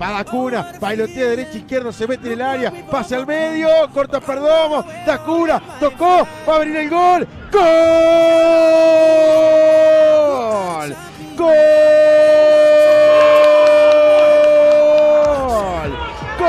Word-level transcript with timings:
Va 0.00 0.10
Dacuna, 0.10 0.72
bailotea 0.78 1.28
derecha, 1.28 1.56
izquierda, 1.56 1.90
se 1.90 2.06
mete 2.06 2.26
en 2.26 2.32
el 2.34 2.42
área, 2.42 2.70
pasa 2.90 3.16
al 3.16 3.26
medio, 3.26 3.68
corta 3.94 4.20
Perdomo, 4.20 4.84
Dacuna, 5.06 5.58
tocó, 5.80 6.28
va 6.46 6.56
a 6.56 6.58
venir 6.58 6.76
el 6.76 6.90
gol. 6.90 7.26
¡Gol! 7.50 7.62
¡Gol! 11.36 11.56
¡Gol! 16.38 16.46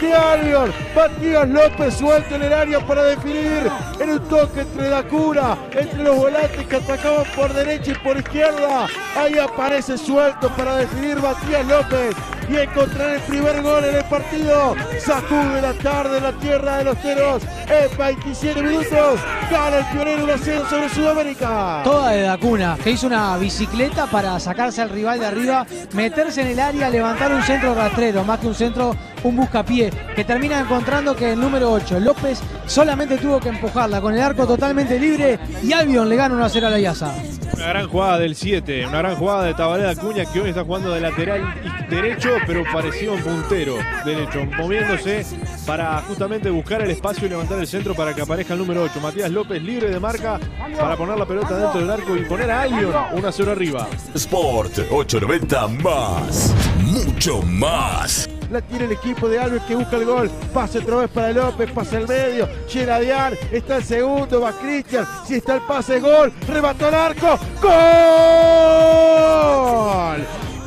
De 0.00 0.14
Albion, 0.14 0.72
Matías 1.04 1.46
López 1.50 1.94
suelto 1.96 2.34
en 2.34 2.44
el 2.44 2.52
área 2.54 2.80
para 2.80 3.04
definir 3.04 3.70
en 4.00 4.10
un 4.10 4.20
toque 4.20 4.62
entre 4.62 4.88
Dacura, 4.88 5.58
entre 5.72 6.02
los 6.02 6.16
volantes 6.16 6.66
que 6.66 6.76
atacaban 6.76 7.26
por 7.36 7.52
derecha 7.52 7.90
y 7.90 7.94
por 7.96 8.16
izquierda. 8.16 8.86
Ahí 9.14 9.38
aparece 9.38 9.98
suelto 9.98 10.48
para 10.56 10.76
definir 10.76 11.20
Matías 11.20 11.66
López 11.66 12.16
y 12.48 12.56
encontrar 12.56 13.16
el 13.16 13.20
primer 13.22 13.60
gol 13.62 13.84
en 13.84 13.96
el 13.96 14.04
partido. 14.04 14.74
Sacude 14.98 15.60
la 15.60 15.74
tarde 15.74 16.16
en 16.16 16.22
la 16.24 16.32
tierra 16.32 16.78
de 16.78 16.84
los 16.84 17.02
teros. 17.02 17.42
En 17.68 17.98
27 17.98 18.62
minutos 18.62 19.20
gana 19.50 19.76
el 19.78 19.84
pionero 19.86 20.26
1-0 20.26 20.68
sobre 20.70 20.88
Sudamérica. 20.88 21.82
Toda 21.84 22.10
de 22.12 22.22
Dacuna, 22.22 22.78
que 22.82 22.92
hizo 22.92 23.06
una 23.06 23.36
bicicleta 23.36 24.06
para 24.06 24.40
sacarse 24.40 24.80
al 24.80 24.88
rival 24.88 25.20
de 25.20 25.26
arriba, 25.26 25.66
meterse 25.92 26.40
en 26.40 26.48
el 26.48 26.60
área, 26.60 26.88
levantar 26.88 27.32
un 27.32 27.42
centro 27.42 27.74
rastrero, 27.74 28.24
más 28.24 28.40
que 28.40 28.46
un 28.46 28.54
centro, 28.54 28.96
un 29.22 29.36
buscapié, 29.36 29.90
que 30.14 30.24
termina 30.24 30.60
encontrando 30.60 30.93
que 30.94 31.32
el 31.32 31.40
número 31.40 31.72
8, 31.72 31.98
López, 31.98 32.40
solamente 32.66 33.18
tuvo 33.18 33.40
que 33.40 33.48
empujarla 33.48 34.00
con 34.00 34.14
el 34.14 34.22
arco 34.22 34.46
totalmente 34.46 34.98
libre 34.98 35.40
y 35.60 35.72
Albion 35.72 36.08
le 36.08 36.14
gana 36.14 36.36
1-0 36.36 36.64
a 36.64 36.70
la 36.70 36.78
Yasa. 36.78 37.12
Una 37.52 37.66
gran 37.66 37.88
jugada 37.88 38.18
del 38.20 38.36
7, 38.36 38.86
una 38.86 38.98
gran 38.98 39.16
jugada 39.16 39.42
de 39.42 39.54
Tabaré 39.54 39.88
Acuña 39.88 40.24
que 40.24 40.40
hoy 40.40 40.50
está 40.50 40.62
jugando 40.62 40.92
de 40.92 41.00
lateral 41.00 41.42
derecho, 41.90 42.30
pero 42.46 42.62
parecía 42.72 43.10
un 43.10 43.20
puntero 43.20 43.76
derecho, 44.04 44.44
moviéndose 44.56 45.26
para 45.66 46.00
justamente 46.02 46.48
buscar 46.48 46.82
el 46.82 46.90
espacio 46.92 47.26
y 47.26 47.30
levantar 47.30 47.58
el 47.58 47.66
centro 47.66 47.94
para 47.94 48.14
que 48.14 48.22
aparezca 48.22 48.52
el 48.54 48.60
número 48.60 48.84
8. 48.84 49.00
Matías 49.00 49.30
López 49.32 49.60
libre 49.60 49.90
de 49.90 49.98
marca 49.98 50.38
para 50.78 50.96
poner 50.96 51.18
la 51.18 51.26
pelota 51.26 51.58
dentro 51.58 51.80
del 51.80 51.90
arco 51.90 52.16
y 52.16 52.24
poner 52.24 52.52
a 52.52 52.62
Albion 52.62 52.94
1 53.14 53.32
0 53.32 53.50
arriba. 53.50 53.88
Sport 54.14 54.78
890 54.90 55.68
más, 55.68 56.54
mucho 56.78 57.42
más. 57.42 58.28
La 58.54 58.60
tiene 58.60 58.84
el 58.84 58.92
equipo 58.92 59.28
de 59.28 59.40
Alves 59.40 59.62
que 59.64 59.74
busca 59.74 59.96
el 59.96 60.04
gol. 60.04 60.30
Pase 60.52 60.78
otra 60.78 60.98
vez 60.98 61.10
para 61.10 61.32
López, 61.32 61.72
pasa 61.72 61.98
el 61.98 62.06
medio. 62.06 62.48
Geradian, 62.68 63.34
está 63.50 63.78
el 63.78 63.82
segundo, 63.82 64.40
va 64.42 64.52
Cristian. 64.52 65.04
Si 65.26 65.34
está 65.34 65.56
el 65.56 65.62
pase, 65.62 65.98
gol. 65.98 66.32
Rebató 66.46 66.86
el 66.86 66.94
arco. 66.94 67.36
¡Gol! 67.60 67.72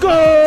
¡Gol! 0.01 0.46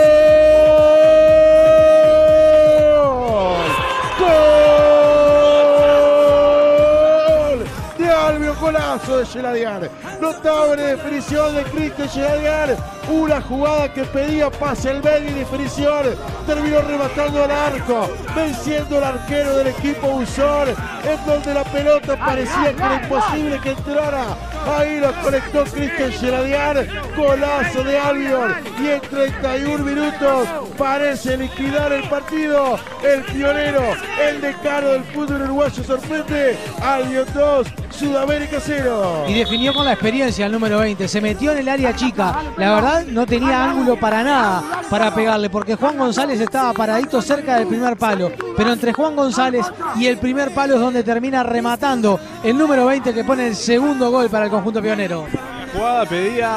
Golazo 8.70 9.18
de 9.18 9.26
Geradian. 9.26 9.88
Notable 10.20 10.82
definición 10.82 11.54
de 11.54 11.62
Cristian 11.64 12.08
Geradian. 12.08 12.76
Una 13.10 13.40
jugada 13.40 13.92
que 13.92 14.04
pedía 14.04 14.50
pase 14.50 14.94
medio 14.94 15.30
y 15.30 15.34
definición. 15.34 16.06
Terminó 16.46 16.80
rematando 16.82 17.42
al 17.44 17.50
arco, 17.50 18.08
venciendo 18.36 18.98
al 18.98 19.04
arquero 19.04 19.56
del 19.56 19.68
equipo 19.68 20.06
Usor, 20.08 20.68
en 20.68 21.26
donde 21.26 21.54
la 21.54 21.64
pelota 21.64 22.16
parecía 22.16 22.72
que 22.72 22.82
era 22.82 23.02
imposible 23.02 23.60
que 23.60 23.70
entrara. 23.70 24.36
Ahí 24.78 25.00
lo 25.00 25.12
conectó 25.22 25.64
Cristian 25.64 26.12
Geradian, 26.12 26.88
golazo 27.16 27.82
de 27.82 27.98
Albion. 27.98 28.54
Y 28.80 28.88
en 28.88 29.00
31 29.00 29.84
minutos 29.84 30.48
parece 30.78 31.36
liquidar 31.36 31.92
el 31.92 32.08
partido. 32.08 32.78
El 33.02 33.22
pionero, 33.24 33.82
el 34.20 34.40
decano 34.40 34.88
del 34.90 35.04
fútbol 35.04 35.42
uruguayo 35.42 35.82
sorprende. 35.82 36.56
Albion 36.82 37.26
2, 37.34 37.66
Sudamérica 38.00 38.56
0. 38.58 39.26
Y 39.28 39.34
definió 39.34 39.74
con 39.74 39.84
la 39.84 39.92
experiencia 39.92 40.46
el 40.46 40.52
número 40.52 40.78
20. 40.78 41.06
Se 41.06 41.20
metió 41.20 41.52
en 41.52 41.58
el 41.58 41.68
área 41.68 41.94
chica. 41.94 42.34
La 42.56 42.74
verdad, 42.74 43.04
no 43.06 43.26
tenía 43.26 43.62
ángulo 43.62 44.00
para 44.00 44.22
nada 44.22 44.82
para 44.88 45.14
pegarle, 45.14 45.50
porque 45.50 45.74
Juan 45.74 45.98
González 45.98 46.40
estaba 46.40 46.72
paradito 46.72 47.20
cerca 47.20 47.58
del 47.58 47.68
primer 47.68 47.98
palo. 47.98 48.32
Pero 48.56 48.72
entre 48.72 48.94
Juan 48.94 49.14
González 49.14 49.66
y 49.96 50.06
el 50.06 50.16
primer 50.16 50.54
palo 50.54 50.76
es 50.76 50.80
donde 50.80 51.04
termina 51.04 51.42
rematando 51.42 52.18
el 52.42 52.56
número 52.56 52.86
20 52.86 53.12
que 53.12 53.22
pone 53.22 53.48
el 53.48 53.54
segundo 53.54 54.10
gol 54.10 54.30
para 54.30 54.46
el 54.46 54.50
conjunto 54.50 54.80
pionero. 54.80 55.26
La 55.34 55.68
jugada 55.70 56.06
pedía 56.06 56.56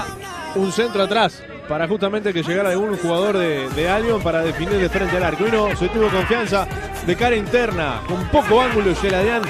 un 0.56 0.72
centro 0.72 1.04
atrás 1.04 1.44
para 1.68 1.90
justamente 1.90 2.32
que 2.32 2.42
llegara 2.42 2.70
algún 2.70 2.98
jugador 2.98 3.38
de, 3.38 3.70
de 3.70 3.90
Albion 3.90 4.22
para 4.24 4.42
definir 4.42 4.80
de 4.80 4.88
frente 4.88 5.18
al 5.18 5.24
arco. 5.24 5.46
Y 5.46 5.52
no, 5.52 5.76
se 5.76 5.90
tuvo 5.90 6.08
confianza 6.08 6.68
de 7.06 7.16
cara 7.18 7.36
interna, 7.36 8.02
con 8.08 8.24
poco 8.30 8.62
ángulo. 8.62 8.96
Geladian 8.96 9.42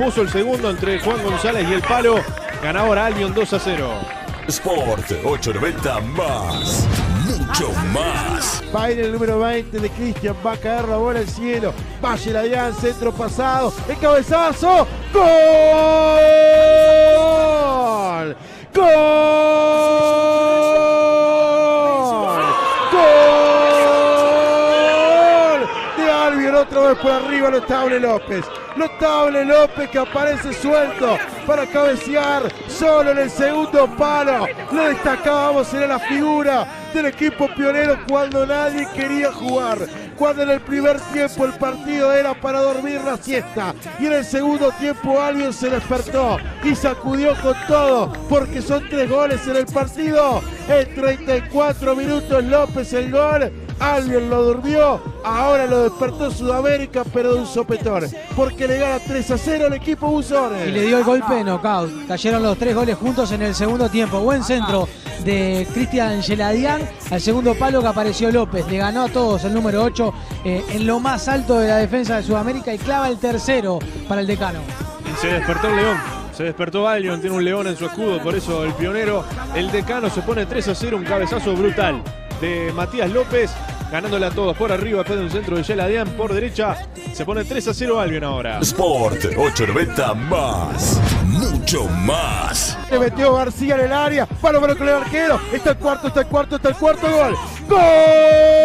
puso 0.00 0.22
el 0.22 0.30
segundo 0.30 0.70
entre 0.70 0.98
Juan 0.98 1.22
González 1.22 1.68
y 1.68 1.74
el 1.74 1.82
palo. 1.82 2.24
Ganador 2.62 2.98
Albion 2.98 3.34
2 3.34 3.52
a 3.52 3.58
0. 3.58 3.90
Sport 4.48 5.12
890 5.22 6.00
más, 6.00 6.88
mucho 7.26 7.70
más. 7.92 8.62
Va 8.74 8.88
el 8.88 9.12
número 9.12 9.38
20 9.40 9.78
de 9.78 9.90
Cristian, 9.90 10.34
va 10.44 10.52
a 10.52 10.56
caer 10.56 10.88
la 10.88 10.96
bola 10.96 11.20
al 11.20 11.28
cielo. 11.28 11.74
Va 12.02 12.16
Geradian, 12.16 12.74
centro 12.74 13.12
pasado, 13.12 13.74
el 13.88 13.98
cabezazo. 13.98 14.86
¡Gol! 15.12 15.26
¡Gol! 18.74 20.49
Por 26.96 27.12
arriba, 27.12 27.50
notable 27.50 28.00
López. 28.00 28.44
Notable 28.74 29.44
López 29.44 29.88
que 29.90 29.98
aparece 29.98 30.52
suelto 30.52 31.18
para 31.46 31.64
cabecear 31.64 32.42
solo 32.66 33.12
en 33.12 33.18
el 33.18 33.30
segundo 33.30 33.86
palo. 33.96 34.48
Lo 34.72 34.84
destacábamos, 34.84 35.72
era 35.72 35.86
la 35.86 35.98
figura 36.00 36.66
del 36.92 37.06
equipo 37.06 37.48
pionero 37.54 37.96
cuando 38.08 38.44
nadie 38.44 38.88
quería 38.92 39.30
jugar. 39.30 39.78
Cuando 40.16 40.42
en 40.42 40.50
el 40.50 40.60
primer 40.60 41.00
tiempo 41.12 41.44
el 41.44 41.52
partido 41.52 42.12
era 42.12 42.34
para 42.34 42.60
dormir 42.60 43.00
la 43.04 43.16
siesta. 43.16 43.72
Y 44.00 44.06
en 44.06 44.14
el 44.14 44.24
segundo 44.24 44.72
tiempo 44.72 45.20
alguien 45.20 45.52
se 45.52 45.70
despertó 45.70 46.38
y 46.64 46.74
sacudió 46.74 47.40
con 47.40 47.54
todo 47.68 48.12
porque 48.28 48.60
son 48.60 48.88
tres 48.88 49.08
goles 49.08 49.46
en 49.46 49.56
el 49.56 49.66
partido. 49.66 50.42
En 50.68 50.92
34 50.92 51.94
minutos 51.94 52.44
López 52.44 52.92
el 52.94 53.12
gol. 53.12 53.69
Alguien 53.80 54.28
lo 54.28 54.42
durmió, 54.42 55.00
ahora 55.24 55.64
lo 55.64 55.84
despertó 55.84 56.30
Sudamérica, 56.30 57.02
pero 57.14 57.32
de 57.32 57.40
un 57.40 57.46
sopetón, 57.46 58.04
porque 58.36 58.68
le 58.68 58.78
gana 58.78 58.98
3 58.98 59.30
a 59.30 59.38
0 59.38 59.66
al 59.68 59.72
equipo 59.72 60.06
Buzones. 60.06 60.68
Y 60.68 60.70
le 60.70 60.82
dio 60.82 60.98
el 60.98 61.04
golpe 61.04 61.36
de 61.36 61.44
knockout. 61.44 62.06
Cayeron 62.06 62.42
los 62.42 62.58
tres 62.58 62.74
goles 62.74 62.98
juntos 62.98 63.32
en 63.32 63.40
el 63.40 63.54
segundo 63.54 63.88
tiempo. 63.88 64.20
Buen 64.20 64.44
centro 64.44 64.86
de 65.24 65.66
Cristian 65.72 66.22
Geladian 66.22 66.82
al 67.10 67.20
segundo 67.22 67.54
palo 67.54 67.80
que 67.80 67.86
apareció 67.86 68.30
López. 68.30 68.66
Le 68.70 68.76
ganó 68.76 69.04
a 69.04 69.08
todos 69.08 69.44
el 69.44 69.54
número 69.54 69.82
8 69.82 70.14
eh, 70.44 70.62
en 70.72 70.86
lo 70.86 71.00
más 71.00 71.26
alto 71.28 71.58
de 71.58 71.68
la 71.68 71.78
defensa 71.78 72.16
de 72.16 72.22
Sudamérica 72.22 72.74
y 72.74 72.78
clava 72.78 73.08
el 73.08 73.16
tercero 73.16 73.78
para 74.06 74.20
el 74.20 74.26
decano. 74.26 74.60
Y 75.10 75.18
se 75.22 75.28
despertó 75.28 75.68
el 75.68 75.76
león. 75.76 75.96
Se 76.36 76.44
despertó 76.44 76.86
Albion, 76.86 77.20
tiene 77.20 77.34
un 77.34 77.44
león 77.44 77.66
en 77.66 77.76
su 77.76 77.86
escudo, 77.86 78.22
por 78.22 78.34
eso 78.34 78.64
el 78.64 78.72
pionero, 78.74 79.24
el 79.54 79.70
decano 79.70 80.08
se 80.08 80.22
pone 80.22 80.46
3 80.46 80.68
a 80.68 80.74
0, 80.74 80.96
un 80.96 81.04
cabezazo 81.04 81.54
brutal 81.54 82.02
de 82.40 82.72
Matías 82.74 83.10
López, 83.10 83.50
ganándole 83.90 84.26
a 84.26 84.30
todos 84.30 84.56
por 84.56 84.72
arriba, 84.72 84.98
después 84.98 85.18
de 85.18 85.24
un 85.24 85.30
centro 85.30 85.56
de 85.56 85.64
Geladian 85.64 86.08
por 86.10 86.32
derecha, 86.32 86.76
se 87.12 87.24
pone 87.24 87.44
3 87.44 87.68
a 87.68 87.74
0 87.74 88.00
Albion 88.00 88.24
ahora. 88.24 88.58
Sport 88.60 89.24
890 89.36 90.14
más, 90.14 91.00
mucho 91.24 91.84
más. 91.86 92.78
Le 92.90 92.98
metió 92.98 93.34
García 93.34 93.74
en 93.76 93.86
el 93.86 93.92
área, 93.92 94.26
palo 94.26 94.60
para 94.60 94.74
con 94.74 94.88
el 94.88 94.94
arquero, 94.94 95.40
está 95.52 95.70
el 95.70 95.76
cuarto, 95.76 96.08
está 96.08 96.20
el 96.20 96.26
cuarto, 96.26 96.56
está 96.56 96.68
el 96.68 96.76
cuarto 96.76 97.06
gol. 97.10 97.36
¡Gol! 97.68 98.59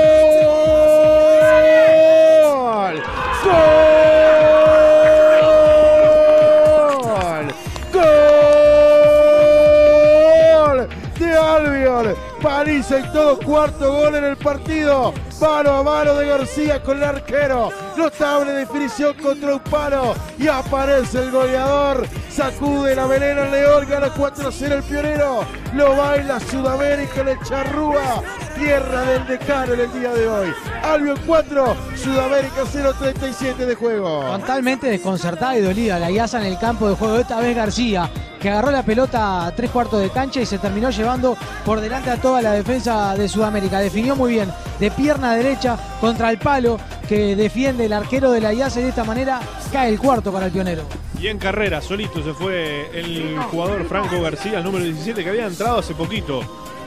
París 12.87 13.05
en 13.05 13.11
todo 13.11 13.39
cuarto 13.39 13.91
gol 13.93 14.15
en 14.15 14.23
el 14.23 14.37
partido. 14.37 15.13
Mano 15.39 15.71
a 15.71 15.83
mano 15.83 16.15
de 16.15 16.27
García 16.27 16.81
con 16.81 16.97
el 16.97 17.03
arquero. 17.03 17.69
Notable 17.97 18.53
definición 18.53 19.13
contra 19.21 19.55
un 19.55 19.59
palo. 19.59 20.15
Y 20.39 20.47
aparece 20.47 21.23
el 21.23 21.31
goleador. 21.31 22.07
Sacude 22.29 22.95
la 22.95 23.05
melena 23.05 23.45
León. 23.45 23.85
Gana 23.89 24.07
4-0 24.13 24.71
el 24.71 24.83
pionero. 24.83 25.45
Lo 25.73 25.95
baila 25.95 26.39
Sudamérica 26.39 27.21
en 27.21 27.27
el 27.29 27.39
Charrúa. 27.43 28.23
Tierra 28.55 29.01
del 29.01 29.27
decano 29.27 29.73
en 29.73 29.79
el 29.81 29.93
día 29.93 30.13
de 30.13 30.27
hoy. 30.27 30.53
Albion 30.83 31.19
4, 31.25 31.75
Sudamérica 31.95 32.63
0-37 32.63 33.55
de 33.57 33.75
juego. 33.75 34.21
Totalmente 34.37 34.87
desconcertada 34.87 35.57
y 35.57 35.61
dolida 35.61 35.99
la 35.99 36.09
IASA 36.09 36.39
en 36.39 36.45
el 36.53 36.59
campo 36.59 36.87
de 36.87 36.95
juego. 36.95 37.17
Esta 37.17 37.39
vez 37.41 37.55
García, 37.55 38.09
que 38.39 38.49
agarró 38.49 38.71
la 38.71 38.83
pelota 38.83 39.47
a 39.47 39.51
tres 39.55 39.71
cuartos 39.71 39.99
de 39.99 40.09
cancha 40.09 40.39
y 40.39 40.45
se 40.45 40.57
terminó 40.57 40.89
llevando 40.89 41.37
por 41.65 41.81
delante 41.81 42.11
a 42.11 42.17
toda 42.17 42.41
la 42.41 42.53
defensa 42.53 43.15
de 43.15 43.27
Sudamérica. 43.27 43.79
Definió 43.79 44.15
muy 44.15 44.33
bien 44.33 44.53
de 44.79 44.91
pierna 44.91 45.24
derecha 45.33 45.77
contra 45.99 46.29
el 46.29 46.37
palo 46.37 46.77
que 47.07 47.35
defiende 47.35 47.85
el 47.85 47.93
arquero 47.93 48.31
de 48.31 48.41
la 48.41 48.53
IASA 48.53 48.79
y 48.79 48.83
de 48.83 48.89
esta 48.89 49.03
manera 49.03 49.39
cae 49.71 49.89
el 49.89 49.99
cuarto 49.99 50.31
para 50.31 50.47
el 50.47 50.51
pionero. 50.51 50.83
Y 51.19 51.27
en 51.27 51.37
carrera, 51.37 51.81
solito 51.81 52.23
se 52.23 52.33
fue 52.33 52.89
el 52.93 53.37
jugador 53.51 53.85
Franco 53.87 54.21
García, 54.21 54.59
el 54.59 54.63
número 54.63 54.85
17, 54.85 55.23
que 55.23 55.29
había 55.29 55.47
entrado 55.47 55.79
hace 55.79 55.93
poquito. 55.93 56.41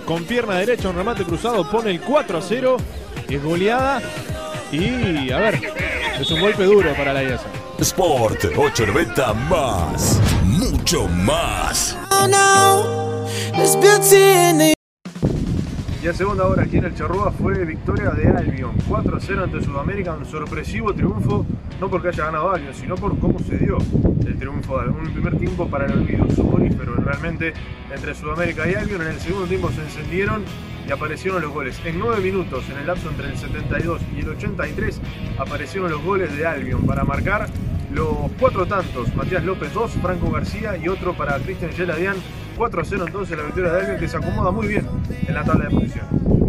Con 0.05 0.25
pierna 0.25 0.55
derecha, 0.55 0.89
un 0.89 0.97
remate 0.97 1.25
cruzado, 1.25 1.69
pone 1.71 1.91
el 1.91 2.01
4 2.01 2.39
a 2.39 2.43
0. 2.43 2.77
Es 3.29 3.43
goleada. 3.43 4.01
Y 4.73 5.31
a 5.31 5.39
ver, 5.39 5.61
es 6.19 6.31
un 6.31 6.41
golpe 6.41 6.65
duro 6.65 6.95
para 6.95 7.13
la 7.13 7.23
IASA. 7.23 7.47
Sport 7.79 8.45
890 8.57 9.35
más. 9.35 10.21
Mucho 10.45 11.07
más. 11.09 11.97
Y 16.01 16.07
a 16.07 16.13
segunda 16.13 16.47
hora 16.47 16.63
aquí 16.63 16.77
en 16.77 16.85
el 16.85 16.95
Charrúa 16.95 17.33
fue 17.33 17.65
victoria 17.65 18.11
de 18.11 18.29
Albion. 18.29 18.71
4 18.87 19.17
a 19.17 19.21
0 19.21 19.45
ante 19.45 19.61
Sudamérica, 19.61 20.15
un 20.15 20.25
sorpresivo 20.25 20.95
triunfo, 20.95 21.45
no 21.81 21.91
porque 21.91 22.09
haya 22.09 22.27
ganado 22.27 22.53
Albion, 22.53 22.73
sino 22.73 22.95
por 22.95 23.19
cómo 23.19 23.41
se 23.41 23.59
dio 23.59 23.79
el 24.25 24.39
triunfo 24.39 24.81
de 24.81 24.91
un 24.91 25.13
primer 25.13 25.37
tiempo 25.39 25.69
para 25.69 25.87
el 25.87 25.93
olvido 25.93 26.31
soporífero. 26.31 26.95
Realmente 26.95 27.53
entre 27.93 28.15
Sudamérica 28.15 28.71
y 28.71 28.75
Albion 28.75 29.03
en 29.03 29.09
el 29.09 29.19
segundo 29.19 29.49
tiempo 29.49 29.73
se 29.73 29.83
encendieron 29.83 30.45
y 30.87 30.93
aparecieron 30.93 31.43
los 31.43 31.53
goles. 31.53 31.81
En 31.85 31.99
9 31.99 32.21
minutos, 32.21 32.65
en 32.71 32.79
el 32.79 32.87
lapso 32.87 33.11
entre 33.11 33.31
el 33.31 33.37
72 33.37 34.01
y 34.17 34.21
el 34.21 34.29
83, 34.29 35.01
aparecieron 35.37 35.91
los 35.91 36.03
goles 36.05 36.37
de 36.37 36.47
Albion 36.47 36.87
para 36.87 37.03
marcar 37.03 37.49
los 37.93 38.31
cuatro 38.39 38.67
tantos. 38.67 39.13
Matías 39.17 39.43
López 39.43 39.75
2, 39.75 39.91
Franco 40.01 40.31
García 40.31 40.77
y 40.77 40.87
otro 40.87 41.15
para 41.15 41.37
Cristian 41.39 41.73
Geladian. 41.73 42.17
4 42.59 42.81
a 42.81 42.85
0 42.85 43.05
entonces 43.07 43.39
la 43.39 43.45
victoria 43.45 43.71
de 43.71 43.81
Albion 43.81 43.99
que 43.99 44.09
se 44.09 44.17
acomoda 44.17 44.51
muy 44.51 44.67
bien 44.67 44.87
en 45.27 45.35
la 45.35 45.45
tabla 45.45 45.69
de 45.69 45.71
posiciones. 45.71 46.38